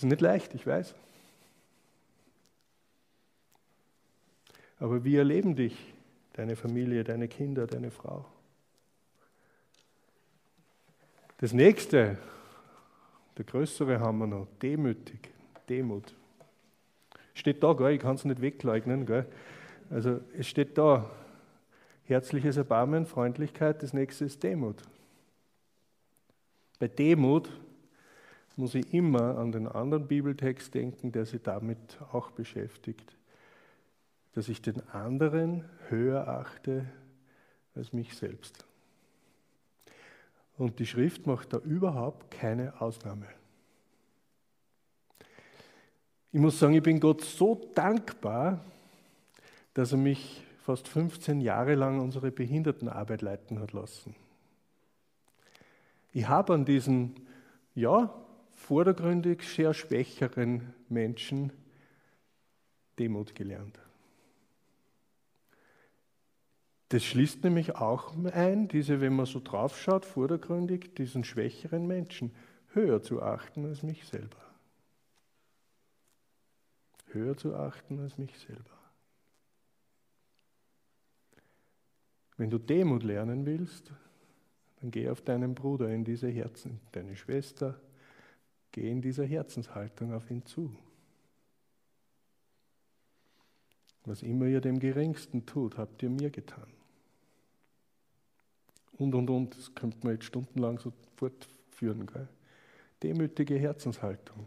[0.00, 0.94] Das ist nicht leicht, ich weiß.
[4.78, 5.76] Aber wie erleben dich
[6.32, 8.24] deine Familie, deine Kinder, deine Frau?
[11.36, 12.16] Das nächste,
[13.36, 15.28] der größere haben wir noch, demütig,
[15.68, 16.14] Demut.
[17.34, 17.92] Steht da, gell?
[17.92, 19.04] ich kann es nicht wegleugnen.
[19.04, 19.26] Gell?
[19.90, 21.10] Also es steht da,
[22.04, 24.82] herzliches Erbarmen, Freundlichkeit, das nächste ist Demut.
[26.78, 27.50] Bei Demut
[28.56, 33.16] muss ich immer an den anderen Bibeltext denken, der sich damit auch beschäftigt,
[34.32, 36.86] dass ich den anderen höher achte
[37.74, 38.64] als mich selbst.
[40.56, 43.26] Und die Schrift macht da überhaupt keine Ausnahme.
[46.32, 48.64] Ich muss sagen, ich bin Gott so dankbar,
[49.74, 54.14] dass er mich fast 15 Jahre lang unsere Behindertenarbeit leiten hat lassen.
[56.12, 57.16] Ich habe an diesen,
[57.74, 58.14] ja,
[58.60, 61.52] vordergründig sehr schwächeren Menschen
[62.98, 63.80] Demut gelernt.
[66.90, 72.32] Das schließt nämlich auch ein, diese, wenn man so draufschaut, vordergründig, diesen schwächeren Menschen
[72.72, 74.36] höher zu achten als mich selber.
[77.06, 78.78] Höher zu achten als mich selber.
[82.36, 83.90] Wenn du Demut lernen willst,
[84.80, 87.80] dann geh auf deinen Bruder in diese Herzen, deine Schwester,
[88.72, 90.74] geh in dieser Herzenshaltung auf ihn zu.
[94.04, 96.66] Was immer ihr dem Geringsten tut, habt ihr mir getan
[99.00, 99.56] und, und, und.
[99.56, 102.06] Das könnte man jetzt stundenlang so fortführen.
[102.06, 102.28] Gell?
[103.02, 104.46] Demütige Herzenshaltung.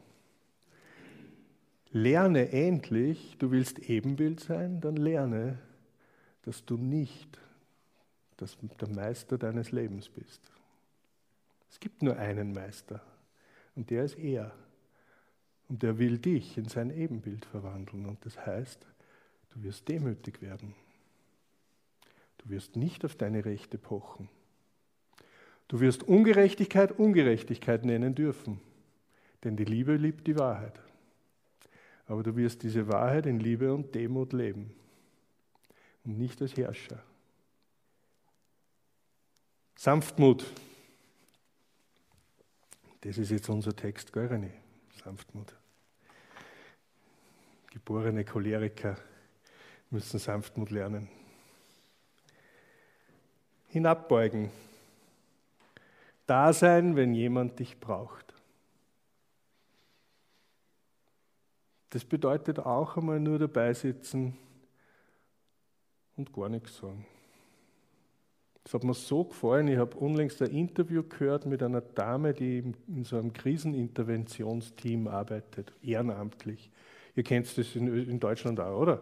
[1.91, 5.59] Lerne endlich, du willst Ebenbild sein, dann lerne,
[6.43, 7.39] dass du nicht
[8.37, 10.41] das, der Meister deines Lebens bist.
[11.69, 13.01] Es gibt nur einen Meister
[13.75, 14.53] und der ist er.
[15.69, 18.05] Und der will dich in sein Ebenbild verwandeln.
[18.05, 18.85] Und das heißt,
[19.51, 20.75] du wirst demütig werden.
[22.39, 24.29] Du wirst nicht auf deine Rechte pochen.
[25.67, 28.59] Du wirst Ungerechtigkeit Ungerechtigkeit nennen dürfen,
[29.43, 30.79] denn die Liebe liebt die Wahrheit.
[32.05, 34.71] Aber du wirst diese Wahrheit in Liebe und Demut leben
[36.03, 37.01] und nicht als Herrscher.
[39.75, 40.45] Sanftmut.
[43.03, 44.51] Das ist jetzt unser Text, gell, René?
[45.03, 45.53] Sanftmut.
[47.71, 48.95] Geborene Choleriker
[49.89, 51.09] müssen Sanftmut lernen.
[53.67, 54.51] Hinabbeugen
[56.25, 58.33] da sein, wenn jemand dich braucht.
[61.89, 64.37] Das bedeutet auch einmal nur dabei sitzen
[66.15, 67.05] und gar nichts sagen.
[68.63, 69.67] Das hat mir so gefallen.
[69.67, 75.73] Ich habe unlängst ein Interview gehört mit einer Dame, die in so einem Kriseninterventionsteam arbeitet,
[75.81, 76.71] ehrenamtlich.
[77.15, 79.01] Ihr kennt das in Deutschland auch, oder?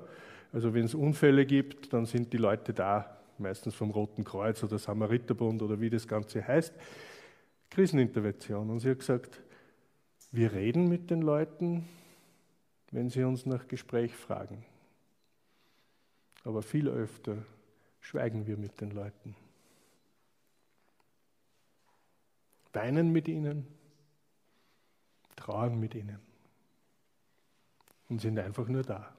[0.52, 4.78] Also wenn es Unfälle gibt, dann sind die Leute da, meistens vom Roten Kreuz oder
[4.78, 6.74] Samariterbund oder wie das Ganze heißt.
[7.70, 8.70] Krisenintervention.
[8.70, 9.42] Und sie hat gesagt,
[10.32, 11.88] wir reden mit den Leuten,
[12.92, 14.66] wenn sie uns nach Gespräch fragen.
[16.44, 17.38] Aber viel öfter
[18.00, 19.36] schweigen wir mit den Leuten.
[22.74, 23.68] Weinen mit ihnen,
[25.36, 26.20] trauern mit ihnen
[28.10, 29.14] und sind einfach nur da.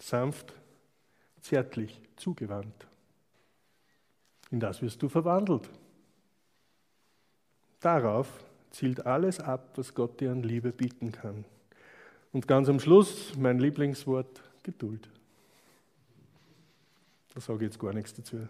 [0.00, 0.54] Sanft,
[1.40, 2.86] zärtlich, zugewandt.
[4.50, 5.68] In das wirst du verwandelt.
[7.80, 8.28] Darauf
[8.70, 11.44] zielt alles ab, was Gott dir an Liebe bieten kann.
[12.32, 15.08] Und ganz am Schluss mein Lieblingswort, Geduld.
[17.34, 18.46] Da sage ich jetzt gar nichts dazu.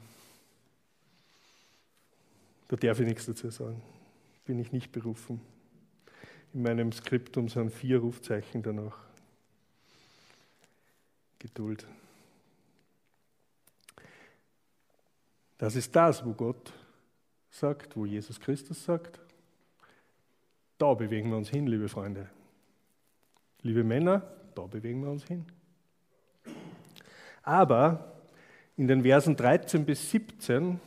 [2.70, 3.82] Da darf ich nichts dazu sagen.
[4.44, 5.40] Bin ich nicht berufen.
[6.54, 8.96] In meinem Skriptum sind vier Rufzeichen danach.
[11.40, 11.84] Geduld.
[15.58, 16.72] Das ist das, wo Gott
[17.50, 19.18] sagt, wo Jesus Christus sagt.
[20.78, 22.30] Da bewegen wir uns hin, liebe Freunde.
[23.62, 24.22] Liebe Männer,
[24.54, 25.44] da bewegen wir uns hin.
[27.42, 28.22] Aber
[28.76, 30.78] in den Versen 13 bis 17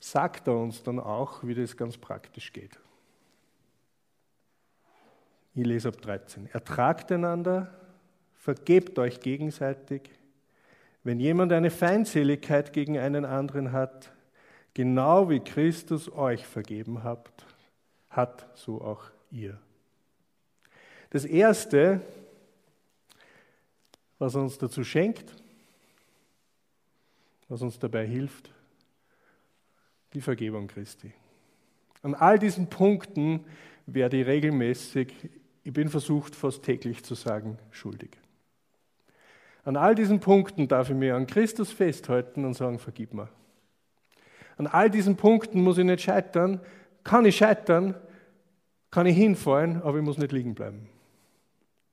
[0.00, 2.78] sagt er uns dann auch, wie das ganz praktisch geht.
[5.54, 6.48] Ich lese ab 13.
[6.52, 7.72] Ertragt einander,
[8.34, 10.10] vergebt euch gegenseitig,
[11.02, 14.12] wenn jemand eine Feindseligkeit gegen einen anderen hat,
[14.74, 17.46] genau wie Christus euch vergeben habt,
[18.10, 19.58] hat so auch ihr.
[21.10, 22.00] Das Erste,
[24.18, 25.32] was uns dazu schenkt,
[27.48, 28.50] was uns dabei hilft,
[30.16, 31.12] die Vergebung Christi.
[32.02, 33.44] An all diesen Punkten
[33.84, 35.12] werde ich regelmäßig,
[35.62, 38.16] ich bin versucht fast täglich zu sagen, schuldig.
[39.64, 43.28] An all diesen Punkten darf ich mir an Christus festhalten und sagen, vergib mir.
[44.56, 46.62] An all diesen Punkten muss ich nicht scheitern.
[47.04, 47.94] Kann ich scheitern,
[48.90, 50.88] kann ich hinfallen, aber ich muss nicht liegen bleiben.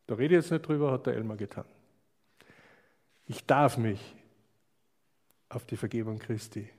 [0.07, 1.65] Da rede ich jetzt nicht drüber, hat der Elmar getan.
[3.27, 4.15] Ich darf mich
[5.49, 6.69] auf die Vergebung Christi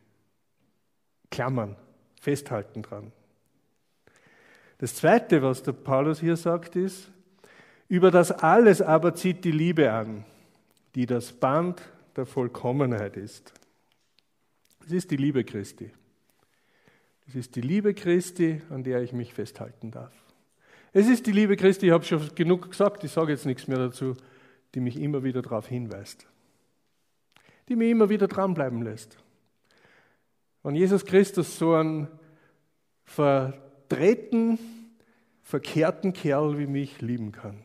[1.30, 1.76] klammern,
[2.20, 3.12] festhalten dran.
[4.78, 7.10] Das Zweite, was der Paulus hier sagt, ist,
[7.88, 10.24] über das alles aber zieht die Liebe an,
[10.94, 11.80] die das Band
[12.16, 13.52] der Vollkommenheit ist.
[14.84, 15.90] Es ist die Liebe Christi.
[17.26, 20.12] Es ist die Liebe Christi, an der ich mich festhalten darf.
[20.92, 23.78] Es ist die Liebe Christi, ich habe schon genug gesagt, ich sage jetzt nichts mehr
[23.78, 24.14] dazu,
[24.74, 26.26] die mich immer wieder darauf hinweist.
[27.68, 29.16] Die mich immer wieder dranbleiben lässt.
[30.64, 32.08] Wenn Jesus Christus so einen
[33.04, 34.58] verdrehten,
[35.42, 37.62] verkehrten Kerl wie mich lieben kann,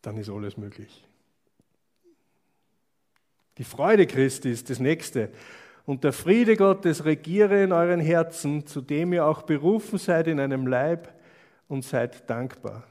[0.00, 1.04] dann ist alles möglich.
[3.58, 5.30] Die Freude Christi ist das Nächste.
[5.86, 10.38] Und der Friede Gottes regiere in euren Herzen, zu dem ihr auch berufen seid in
[10.38, 11.12] einem Leib
[11.66, 12.86] und seid dankbar.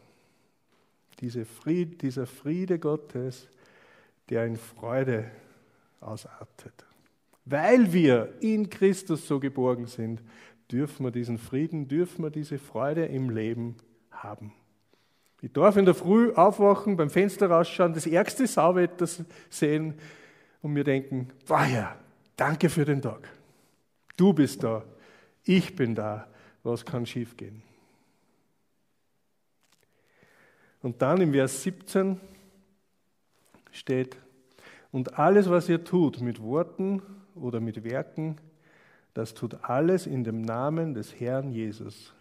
[1.21, 3.47] Diese Fried, dieser Friede Gottes,
[4.29, 5.31] der in Freude
[6.01, 6.88] ausartet.
[7.45, 10.21] Weil wir in Christus so geborgen sind,
[10.71, 13.75] dürfen wir diesen Frieden, dürfen wir diese Freude im Leben
[14.11, 14.53] haben.
[15.41, 19.07] Ich darf in der Früh aufwachen, beim Fenster rausschauen, das ärgste Sauwetter
[19.49, 19.95] sehen
[20.61, 21.95] und mir denken, ja,
[22.35, 23.29] danke für den Tag.
[24.17, 24.83] Du bist da,
[25.45, 26.27] ich bin da,
[26.63, 27.63] was kann schiefgehen?
[30.81, 32.19] Und dann im Vers 17
[33.71, 34.17] steht,
[34.91, 37.01] und alles, was ihr tut, mit Worten
[37.39, 38.37] oder mit Werken,
[39.13, 42.13] das tut alles in dem Namen des Herrn Jesus.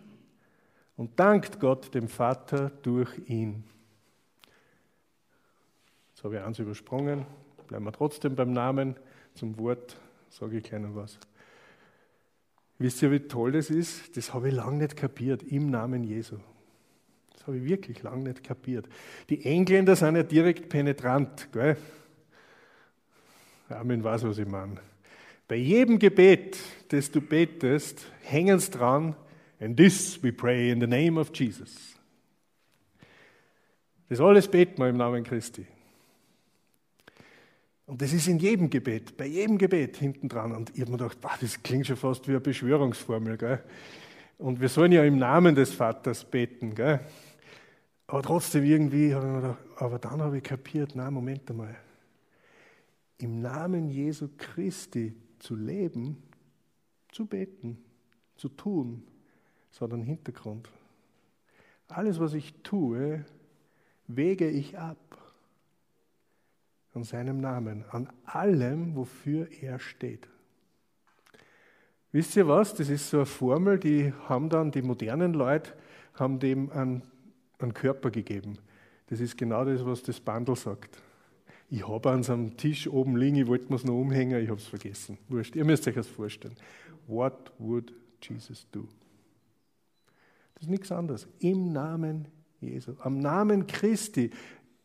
[0.97, 3.65] Und dankt Gott dem Vater durch ihn.
[6.11, 7.25] Jetzt habe ich eins übersprungen,
[7.69, 8.97] bleiben wir trotzdem beim Namen.
[9.35, 9.97] Zum Wort
[10.31, 11.19] sage ich keinem was.
[12.79, 14.17] Wisst ihr, wie toll das ist?
[14.17, 16.37] Das habe ich lange nicht kapiert, im Namen Jesu.
[17.33, 18.89] Das habe ich wirklich lange nicht kapiert.
[19.29, 21.49] Die Engländer sind ja direkt penetrant.
[21.53, 21.77] Gell?
[23.69, 24.81] Amen weiß, was ich meine.
[25.49, 29.17] Bei jedem Gebet, das du betest, hängen sie dran,
[29.59, 31.97] and this we pray in the name of Jesus.
[34.11, 35.67] Das alles beten wir im Namen Christi.
[37.87, 40.53] Und das ist in jedem Gebet, bei jedem Gebet hinten dran.
[40.53, 43.39] Und ich habe mir gedacht, das klingt schon fast wie eine Beschwörungsformel.
[43.39, 43.63] Gell?
[44.37, 46.75] Und wir sollen ja im Namen des Vaters beten.
[46.75, 47.01] Gell?
[48.07, 51.75] Aber trotzdem irgendwie habe ich mir gedacht, aber dann habe ich kapiert, na Moment einmal
[53.19, 56.23] im Namen Jesu Christi zu leben,
[57.11, 57.79] zu beten,
[58.37, 59.03] zu tun,
[59.71, 60.71] sondern Hintergrund.
[61.89, 63.25] Alles, was ich tue,
[64.07, 64.99] wege ich ab
[66.95, 70.29] an seinem Namen, an allem, wofür er steht.
[72.11, 72.75] Wisst ihr was?
[72.75, 75.75] Das ist so eine Formel, die haben dann die modernen Leute,
[76.15, 77.03] haben dem einen,
[77.59, 78.59] einen Körper gegeben.
[79.07, 81.03] Das ist genau das, was das Bundle sagt.
[81.71, 84.59] Ich habe an seinem Tisch oben liegen, ich wollte mir es noch umhängen, ich habe
[84.59, 85.19] es vergessen.
[85.29, 86.57] Wurscht, ihr müsst euch das vorstellen.
[87.07, 87.93] What would
[88.23, 88.89] Jesus do?
[90.55, 91.29] Das ist nichts anderes.
[91.41, 92.29] Im Namen
[92.61, 94.31] Jesu, am Namen Christi,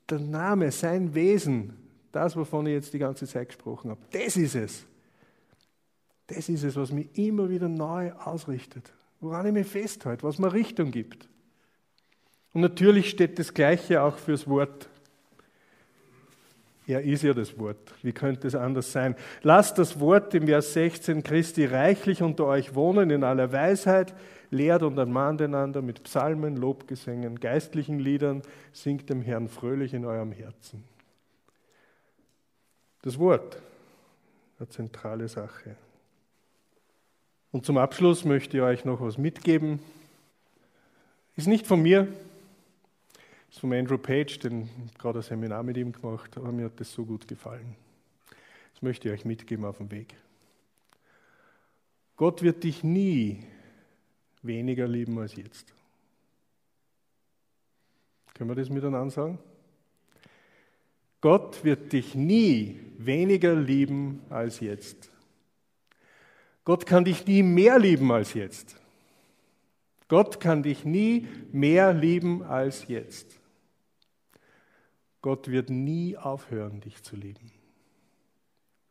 [0.09, 1.73] der Name, sein Wesen,
[2.11, 4.85] das, wovon ich jetzt die ganze Zeit gesprochen habe, das ist es.
[6.27, 10.53] Das ist es, was mich immer wieder neu ausrichtet, woran ich mich festhalte, was mir
[10.53, 11.27] Richtung gibt.
[12.53, 14.89] Und natürlich steht das Gleiche auch fürs Wort
[16.87, 17.93] er ist ja das Wort.
[18.01, 19.15] Wie könnte es anders sein?
[19.41, 24.13] Lasst das Wort im Vers 16 Christi reichlich unter euch wohnen in aller Weisheit,
[24.49, 28.41] lehrt und ermahnt einander mit Psalmen, Lobgesängen, geistlichen Liedern,
[28.73, 30.83] singt dem Herrn fröhlich in eurem Herzen.
[33.01, 33.57] Das Wort,
[34.59, 35.75] eine zentrale Sache.
[37.51, 39.79] Und zum Abschluss möchte ich euch noch was mitgeben.
[41.35, 42.07] Ist nicht von mir,
[43.53, 46.91] ist von Andrew Page, den gerade ein Seminar mit ihm gemacht, aber mir hat das
[46.91, 47.75] so gut gefallen.
[48.73, 50.15] Das möchte ich euch mitgeben auf dem Weg.
[52.15, 53.43] Gott wird dich nie
[54.41, 55.71] weniger lieben als jetzt.
[58.33, 59.37] Können wir das miteinander sagen?
[61.21, 65.11] Gott wird dich nie weniger lieben als jetzt.
[66.65, 68.77] Gott kann dich nie mehr lieben als jetzt.
[70.07, 73.39] Gott kann dich nie mehr lieben als jetzt.
[75.23, 77.51] Gott wird nie aufhören, dich zu lieben.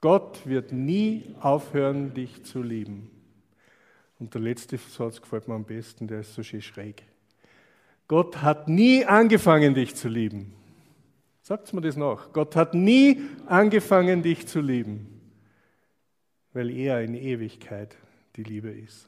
[0.00, 3.10] Gott wird nie aufhören, dich zu lieben.
[4.18, 7.04] Und der letzte Satz gefällt mir am besten, der ist so schön schräg.
[8.08, 10.54] Gott hat nie angefangen, dich zu lieben.
[11.42, 12.32] Sagt mir das noch.
[12.32, 15.20] Gott hat nie angefangen, dich zu lieben,
[16.54, 17.94] weil er in Ewigkeit
[18.36, 19.06] die Liebe ist.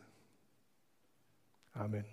[1.73, 2.05] Amen.